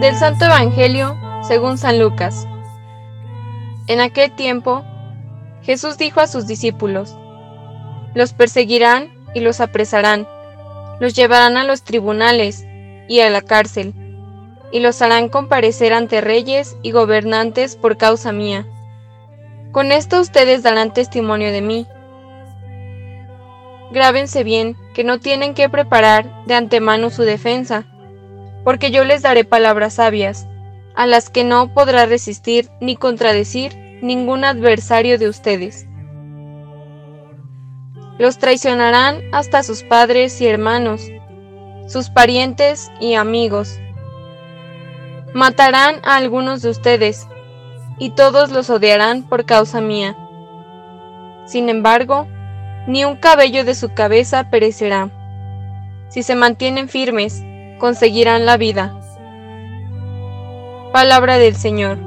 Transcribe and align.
Del 0.00 0.16
Santo 0.16 0.46
Evangelio 0.46 1.14
según 1.42 1.76
San 1.76 1.98
Lucas. 1.98 2.48
En 3.86 4.00
aquel 4.00 4.34
tiempo, 4.34 4.82
Jesús 5.60 5.98
dijo 5.98 6.20
a 6.20 6.26
sus 6.26 6.46
discípulos, 6.46 7.14
Los 8.14 8.32
perseguirán 8.32 9.12
y 9.34 9.40
los 9.40 9.60
apresarán, 9.60 10.26
los 11.00 11.12
llevarán 11.12 11.58
a 11.58 11.64
los 11.64 11.82
tribunales 11.82 12.64
y 13.08 13.20
a 13.20 13.28
la 13.28 13.42
cárcel, 13.42 13.92
y 14.72 14.80
los 14.80 15.02
harán 15.02 15.28
comparecer 15.28 15.92
ante 15.92 16.22
reyes 16.22 16.78
y 16.80 16.92
gobernantes 16.92 17.76
por 17.76 17.98
causa 17.98 18.32
mía. 18.32 18.66
Con 19.70 19.92
esto 19.92 20.18
ustedes 20.18 20.62
darán 20.62 20.94
testimonio 20.94 21.52
de 21.52 21.60
mí. 21.60 21.86
Grábense 23.92 24.44
bien 24.44 24.78
que 24.94 25.04
no 25.04 25.20
tienen 25.20 25.52
que 25.52 25.68
preparar 25.68 26.46
de 26.46 26.54
antemano 26.54 27.10
su 27.10 27.24
defensa, 27.24 27.84
porque 28.64 28.90
yo 28.90 29.04
les 29.04 29.22
daré 29.22 29.44
palabras 29.44 29.94
sabias, 29.94 30.46
a 30.94 31.06
las 31.06 31.30
que 31.30 31.44
no 31.44 31.72
podrá 31.72 32.06
resistir 32.06 32.68
ni 32.80 32.96
contradecir 32.96 33.76
ningún 34.02 34.44
adversario 34.44 35.18
de 35.18 35.28
ustedes. 35.28 35.86
Los 38.18 38.38
traicionarán 38.38 39.22
hasta 39.32 39.62
sus 39.62 39.82
padres 39.82 40.40
y 40.40 40.46
hermanos, 40.46 41.02
sus 41.86 42.10
parientes 42.10 42.90
y 43.00 43.14
amigos. 43.14 43.78
Matarán 45.32 45.96
a 46.02 46.16
algunos 46.16 46.60
de 46.60 46.70
ustedes, 46.70 47.26
y 47.98 48.10
todos 48.10 48.50
los 48.50 48.70
odiarán 48.70 49.22
por 49.22 49.44
causa 49.44 49.80
mía. 49.80 50.16
Sin 51.46 51.68
embargo, 51.68 52.26
ni 52.86 53.04
un 53.04 53.16
cabello 53.16 53.64
de 53.64 53.74
su 53.74 53.92
cabeza 53.94 54.50
perecerá. 54.50 55.10
Si 56.08 56.22
se 56.22 56.34
mantienen 56.34 56.88
firmes, 56.88 57.42
conseguirán 57.80 58.46
la 58.46 58.56
vida. 58.56 58.94
Palabra 60.92 61.38
del 61.38 61.56
Señor. 61.56 61.98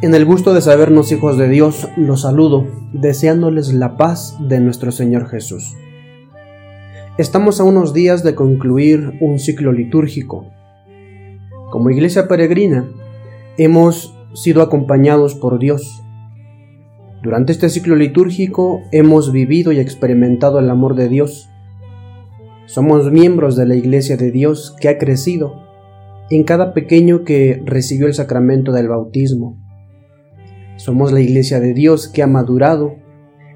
En 0.00 0.16
el 0.16 0.24
gusto 0.24 0.52
de 0.52 0.60
sabernos 0.60 1.12
hijos 1.12 1.38
de 1.38 1.48
Dios, 1.48 1.88
los 1.96 2.22
saludo, 2.22 2.66
deseándoles 2.92 3.72
la 3.72 3.96
paz 3.96 4.36
de 4.40 4.58
nuestro 4.58 4.90
Señor 4.90 5.28
Jesús. 5.28 5.76
Estamos 7.18 7.60
a 7.60 7.64
unos 7.64 7.92
días 7.92 8.24
de 8.24 8.34
concluir 8.34 9.16
un 9.20 9.38
ciclo 9.38 9.70
litúrgico. 9.70 10.46
Como 11.70 11.90
iglesia 11.90 12.26
peregrina, 12.26 12.88
hemos 13.58 14.12
sido 14.34 14.62
acompañados 14.62 15.34
por 15.34 15.58
Dios. 15.58 16.02
Durante 17.22 17.52
este 17.52 17.68
ciclo 17.68 17.96
litúrgico 17.96 18.82
hemos 18.90 19.32
vivido 19.32 19.72
y 19.72 19.78
experimentado 19.78 20.58
el 20.58 20.70
amor 20.70 20.94
de 20.94 21.08
Dios. 21.08 21.48
Somos 22.66 23.10
miembros 23.10 23.56
de 23.56 23.66
la 23.66 23.74
iglesia 23.74 24.16
de 24.16 24.30
Dios 24.30 24.74
que 24.80 24.88
ha 24.88 24.98
crecido 24.98 25.62
en 26.30 26.44
cada 26.44 26.72
pequeño 26.72 27.24
que 27.24 27.62
recibió 27.64 28.06
el 28.06 28.14
sacramento 28.14 28.72
del 28.72 28.88
bautismo 28.88 29.62
somos 30.82 31.12
la 31.12 31.20
iglesia 31.20 31.60
de 31.60 31.74
Dios 31.74 32.08
que 32.08 32.24
ha 32.24 32.26
madurado 32.26 32.96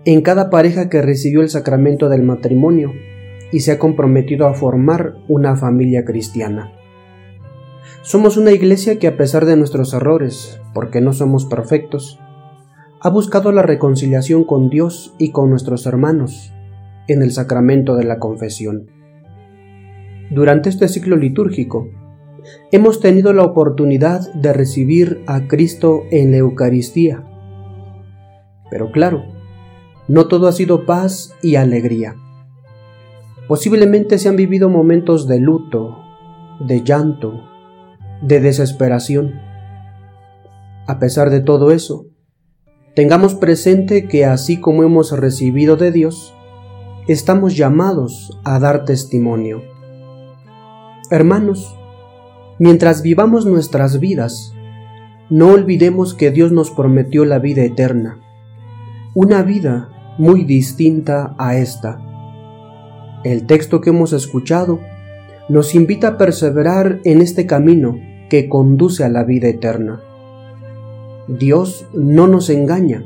en 0.04 0.22
cada 0.22 0.48
pareja 0.48 0.88
que 0.88 1.02
recibió 1.02 1.40
el 1.40 1.48
sacramento 1.48 2.08
del 2.08 2.22
matrimonio 2.22 2.92
y 3.50 3.60
se 3.60 3.72
ha 3.72 3.80
comprometido 3.80 4.46
a 4.46 4.54
formar 4.54 5.14
una 5.26 5.56
familia 5.56 6.04
cristiana. 6.04 6.72
Somos 8.02 8.36
una 8.36 8.52
iglesia 8.52 8.98
que 8.98 9.06
a 9.06 9.16
pesar 9.16 9.46
de 9.46 9.56
nuestros 9.56 9.92
errores, 9.94 10.60
porque 10.74 11.00
no 11.00 11.12
somos 11.12 11.46
perfectos, 11.46 12.18
ha 13.00 13.10
buscado 13.10 13.52
la 13.52 13.62
reconciliación 13.62 14.44
con 14.44 14.70
Dios 14.70 15.14
y 15.18 15.30
con 15.30 15.50
nuestros 15.50 15.86
hermanos 15.86 16.52
en 17.08 17.22
el 17.22 17.32
sacramento 17.32 17.96
de 17.96 18.04
la 18.04 18.18
confesión. 18.18 18.90
Durante 20.30 20.68
este 20.68 20.88
ciclo 20.88 21.16
litúrgico, 21.16 21.88
hemos 22.72 23.00
tenido 23.00 23.32
la 23.32 23.44
oportunidad 23.44 24.32
de 24.34 24.52
recibir 24.52 25.22
a 25.26 25.46
Cristo 25.46 26.02
en 26.10 26.32
la 26.32 26.38
Eucaristía. 26.38 27.24
Pero 28.70 28.90
claro, 28.90 29.24
no 30.08 30.26
todo 30.26 30.48
ha 30.48 30.52
sido 30.52 30.84
paz 30.84 31.34
y 31.42 31.56
alegría. 31.56 32.16
Posiblemente 33.46 34.18
se 34.18 34.28
han 34.28 34.36
vivido 34.36 34.68
momentos 34.68 35.28
de 35.28 35.38
luto, 35.38 35.98
de 36.60 36.82
llanto, 36.82 37.44
de 38.22 38.40
desesperación. 38.40 39.40
A 40.86 40.98
pesar 40.98 41.30
de 41.30 41.40
todo 41.40 41.70
eso, 41.70 42.06
tengamos 42.94 43.34
presente 43.34 44.06
que 44.08 44.24
así 44.24 44.60
como 44.60 44.82
hemos 44.82 45.12
recibido 45.12 45.76
de 45.76 45.92
Dios, 45.92 46.34
estamos 47.08 47.56
llamados 47.56 48.38
a 48.44 48.58
dar 48.58 48.84
testimonio. 48.84 49.62
Hermanos, 51.10 51.76
Mientras 52.58 53.02
vivamos 53.02 53.44
nuestras 53.44 54.00
vidas, 54.00 54.54
no 55.28 55.50
olvidemos 55.50 56.14
que 56.14 56.30
Dios 56.30 56.52
nos 56.52 56.70
prometió 56.70 57.26
la 57.26 57.38
vida 57.38 57.62
eterna, 57.62 58.18
una 59.14 59.42
vida 59.42 59.90
muy 60.16 60.44
distinta 60.44 61.34
a 61.36 61.58
esta. 61.58 62.00
El 63.24 63.44
texto 63.44 63.82
que 63.82 63.90
hemos 63.90 64.14
escuchado 64.14 64.80
nos 65.48 65.74
invita 65.74 66.08
a 66.08 66.18
perseverar 66.18 67.00
en 67.04 67.22
este 67.22 67.46
camino 67.46 67.98
que 68.28 68.48
conduce 68.48 69.04
a 69.04 69.08
la 69.08 69.24
vida 69.24 69.48
eterna. 69.48 70.00
Dios 71.28 71.86
no 71.92 72.26
nos 72.26 72.50
engaña, 72.50 73.04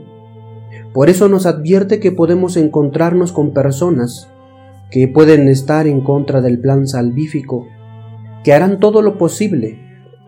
por 0.93 1.09
eso 1.09 1.28
nos 1.28 1.47
advierte 1.47 2.01
que 2.01 2.12
podemos 2.12 2.56
encontrarnos 2.56 3.33
con 3.33 3.53
personas 3.53 4.28
que 4.91 5.06
pueden 5.06 5.49
estar 5.49 5.87
en 5.87 6.01
contra 6.01 6.41
del 6.41 6.59
plan 6.59 6.87
salvífico 6.87 7.67
que 8.43 8.53
harán 8.53 8.81
todo 8.81 9.03
lo 9.03 9.19
posible 9.19 9.78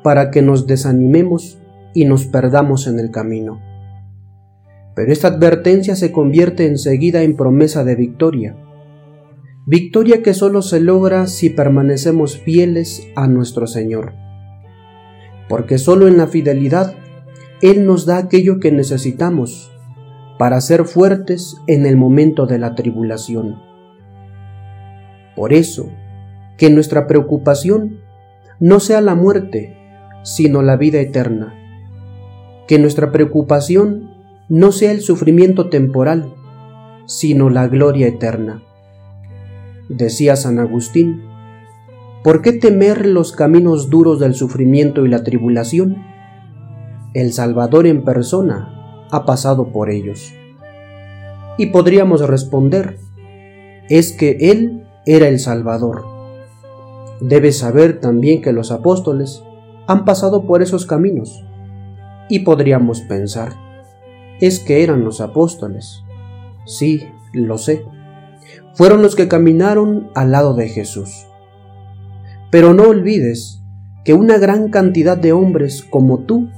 para 0.03 0.31
que 0.31 0.43
nos 0.43 0.67
desanimemos 0.67 1.59
y 1.95 2.05
nos 2.05 2.27
perdamos 2.27 2.87
en 2.87 2.99
el 2.99 3.11
camino. 3.11 3.61
Pero 4.95 5.13
esta 5.13 5.29
advertencia 5.29 5.97
se 5.97 6.13
convierte 6.13 6.67
enseguida 6.67 7.23
en 7.23 7.37
promesa 7.37 7.85
de 7.85 7.97
victoria, 7.97 8.57
victoria 9.65 10.23
que 10.23 10.35
solo 10.35 10.61
se 10.61 10.81
logra 10.81 11.29
si 11.29 11.49
permanecemos 11.49 12.37
fieles 12.37 13.07
a 13.15 13.29
nuestro 13.29 13.69
Señor, 13.69 14.15
porque 15.49 15.79
solo 15.79 16.09
en 16.09 16.17
la 16.17 16.27
fidelidad 16.27 16.95
Él 17.61 17.87
nos 17.87 18.05
da 18.05 18.17
aquello 18.19 18.59
que 18.59 18.73
necesitamos 18.73 19.71
para 20.37 20.61
ser 20.61 20.85
fuertes 20.85 21.57
en 21.69 21.87
el 21.87 21.97
momento 21.97 22.47
de 22.47 22.59
la 22.59 22.75
tribulación. 22.75 23.61
Por 25.37 25.53
eso, 25.53 25.89
que 26.59 26.69
nuestra 26.69 27.07
preocupación 27.07 28.01
no 28.59 28.81
sea 28.81 29.01
la 29.01 29.15
muerte, 29.15 29.77
sino 30.25 30.63
la 30.63 30.77
vida 30.77 31.01
eterna. 31.01 31.55
Que 32.67 32.79
nuestra 32.79 33.13
preocupación 33.13 34.11
no 34.49 34.73
sea 34.73 34.91
el 34.91 35.01
sufrimiento 35.01 35.69
temporal, 35.69 36.35
sino 37.07 37.49
la 37.49 37.69
gloria 37.69 38.09
eterna. 38.09 38.63
Decía 39.93 40.37
San 40.37 40.59
Agustín, 40.59 41.23
¿por 42.25 42.43
qué 42.43 42.53
temer 42.53 43.07
los 43.07 43.33
caminos 43.33 43.91
duros 43.91 44.19
del 44.19 44.35
sufrimiento 44.35 45.05
y 45.05 45.09
la 45.09 45.23
tribulación? 45.23 46.03
El 47.15 47.33
Salvador 47.33 47.87
en 47.87 48.05
persona 48.05 49.07
ha 49.11 49.25
pasado 49.25 49.73
por 49.73 49.91
ellos. 49.91 50.33
Y 51.59 51.67
podríamos 51.67 52.27
responder, 52.27 52.99
es 53.89 54.13
que 54.13 54.37
Él 54.41 54.85
era 55.05 55.29
el 55.29 55.39
Salvador 55.39 56.13
Debes 57.23 57.59
saber 57.59 58.01
también 58.01 58.43
que 58.43 58.53
los 58.53 58.73
apóstoles 58.73 59.45
han 59.87 60.05
pasado 60.05 60.45
por 60.45 60.61
esos 60.61 60.87
caminos. 60.87 61.45
Y 62.29 62.41
podríamos 62.41 63.01
pensar, 63.03 63.53
es 64.41 64.59
que 64.59 64.83
eran 64.83 65.05
los 65.05 65.21
apóstoles. 65.21 66.03
Sí, 66.67 67.07
lo 67.33 67.59
sé. 67.59 67.85
Fueron 68.75 69.03
los 69.03 69.17
que 69.17 69.29
caminaron 69.29 70.11
al 70.15 70.33
lado 70.33 70.55
de 70.55 70.69
Jesús. 70.69 71.27
Pero 72.51 72.75
no 72.75 72.85
olvides 72.85 73.63
que 74.05 74.15
una 74.15 74.39
gran 74.39 74.71
cantidad 74.71 75.17
de 75.17 75.33
hombres 75.33 75.85
como 75.89 76.21
tú 76.21 76.49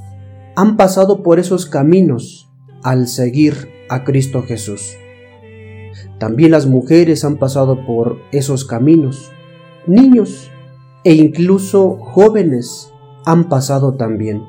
han 0.57 0.77
pasado 0.77 1.23
por 1.23 1.39
esos 1.39 1.67
caminos 1.67 2.51
al 2.83 3.09
seguir 3.09 3.69
a 3.89 4.05
Cristo 4.05 4.43
Jesús. 4.43 4.97
También 6.19 6.53
las 6.53 6.67
mujeres 6.67 7.25
han 7.25 7.37
pasado 7.37 7.85
por 7.85 8.19
esos 8.33 8.65
caminos, 8.65 9.33
niños 9.87 10.51
e 11.03 11.15
incluso 11.15 11.97
jóvenes 11.99 12.93
han 13.27 13.49
pasado 13.49 13.95
también. 13.95 14.43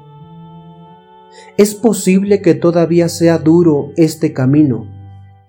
Es 1.58 1.76
posible 1.76 2.42
que 2.42 2.54
todavía 2.54 3.10
sea 3.10 3.40
duro 3.40 3.92
este 3.98 4.34
camino 4.34 4.88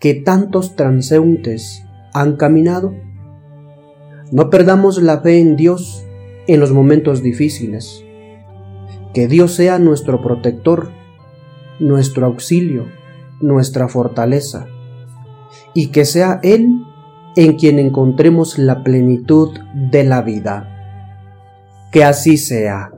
que 0.00 0.14
tantos 0.14 0.76
transeúntes 0.76 1.85
han 2.20 2.36
caminado. 2.36 2.94
No 4.32 4.50
perdamos 4.50 5.00
la 5.02 5.20
fe 5.20 5.38
en 5.38 5.56
Dios 5.56 6.04
en 6.46 6.60
los 6.60 6.72
momentos 6.72 7.22
difíciles. 7.22 8.04
Que 9.14 9.28
Dios 9.28 9.52
sea 9.52 9.78
nuestro 9.78 10.22
protector, 10.22 10.90
nuestro 11.78 12.26
auxilio, 12.26 12.86
nuestra 13.40 13.88
fortaleza, 13.88 14.66
y 15.74 15.88
que 15.88 16.04
sea 16.04 16.40
Él 16.42 16.82
en 17.36 17.56
quien 17.56 17.78
encontremos 17.78 18.58
la 18.58 18.82
plenitud 18.82 19.58
de 19.74 20.04
la 20.04 20.22
vida. 20.22 20.72
Que 21.92 22.02
así 22.02 22.36
sea. 22.36 22.95